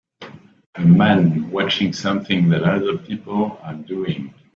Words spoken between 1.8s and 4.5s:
something that other people are doing.